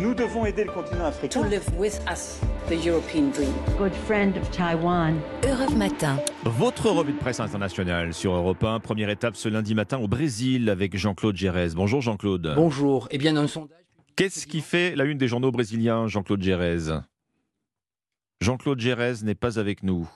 [0.00, 1.42] Nous devons aider le continent africain.
[1.42, 3.52] To live with us the European dream.
[3.78, 5.20] Good friend of Taiwan.
[5.44, 6.18] Europe Matin.
[6.44, 8.80] Votre revue de presse internationale sur Europe 1.
[8.80, 11.70] Première étape ce lundi matin au Brésil avec Jean-Claude Gérez.
[11.74, 12.54] Bonjour Jean-Claude.
[12.56, 13.08] Bonjour.
[13.10, 13.78] Eh bien, un sondage.
[14.16, 17.00] Qu'est-ce qui fait la une des journaux brésiliens, Jean-Claude Gérez
[18.40, 20.08] Jean-Claude Gérez n'est pas avec nous.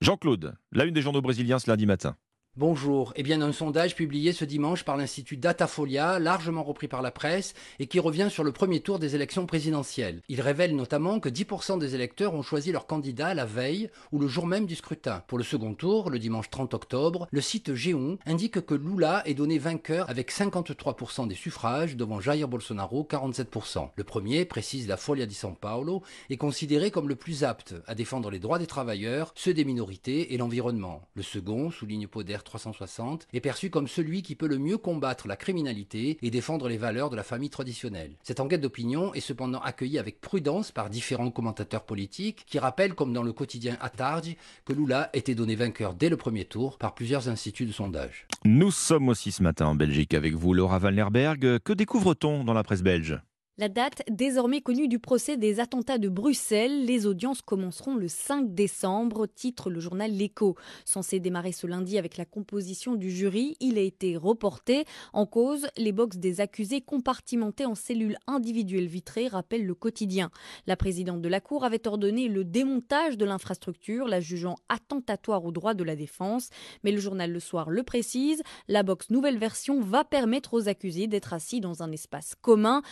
[0.00, 2.16] Jean-Claude, la une des journaux brésiliens ce lundi matin.
[2.56, 3.12] Bonjour.
[3.16, 7.52] Eh bien, un sondage publié ce dimanche par l'Institut Datafolia, largement repris par la presse,
[7.80, 10.22] et qui revient sur le premier tour des élections présidentielles.
[10.28, 14.28] Il révèle notamment que 10% des électeurs ont choisi leur candidat la veille ou le
[14.28, 15.24] jour même du scrutin.
[15.26, 19.34] Pour le second tour, le dimanche 30 octobre, le site G1 indique que Lula est
[19.34, 23.88] donné vainqueur avec 53% des suffrages devant Jair Bolsonaro 47%.
[23.96, 27.96] Le premier, précise la Folia di São Paulo, est considéré comme le plus apte à
[27.96, 31.02] défendre les droits des travailleurs, ceux des minorités et l'environnement.
[31.16, 35.36] Le second, souligne Poder 360 est perçu comme celui qui peut le mieux combattre la
[35.36, 38.12] criminalité et défendre les valeurs de la famille traditionnelle.
[38.22, 43.12] Cette enquête d'opinion est cependant accueillie avec prudence par différents commentateurs politiques qui rappellent, comme
[43.12, 47.28] dans le quotidien Attardi, que Lula était donné vainqueur dès le premier tour par plusieurs
[47.28, 48.26] instituts de sondage.
[48.44, 51.58] Nous sommes aussi ce matin en Belgique avec vous, Laura Vanlerberg.
[51.60, 53.18] Que découvre-t-on dans la presse belge?
[53.56, 58.52] La date désormais connue du procès des attentats de Bruxelles, les audiences commenceront le 5
[58.52, 60.56] décembre, titre le journal L'Echo.
[60.84, 64.86] Censé démarrer ce lundi avec la composition du jury, il a été reporté.
[65.12, 70.30] En cause, les box des accusés compartimentés en cellules individuelles vitrées, rappelle le quotidien.
[70.66, 75.52] La présidente de la Cour avait ordonné le démontage de l'infrastructure, la jugeant attentatoire aux
[75.52, 76.48] droits de la défense.
[76.82, 81.06] Mais le journal Le Soir le précise, la box nouvelle version va permettre aux accusés
[81.06, 82.82] d'être assis dans un espace commun.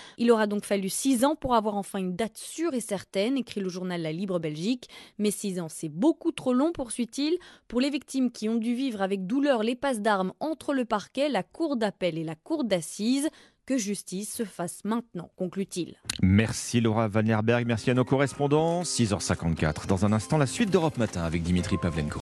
[0.53, 4.03] Donc fallu six ans pour avoir enfin une date sûre et certaine, écrit le journal
[4.03, 4.89] La Libre Belgique.
[5.17, 7.39] Mais six ans, c'est beaucoup trop long, poursuit-il.
[7.69, 11.31] Pour les victimes qui ont dû vivre avec douleur les passes d'armes entre le parquet,
[11.31, 13.31] la cour d'appel et la cour d'assises,
[13.65, 15.97] que justice se fasse maintenant, conclut-il.
[16.21, 18.83] Merci Laura Vannerberg, merci à nos correspondants.
[18.83, 19.87] 6h54.
[19.87, 22.11] Dans un instant, la suite d'Europe Matin avec Dimitri Pavlenko.